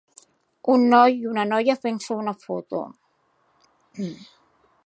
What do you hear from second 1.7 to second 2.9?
fent-se una foto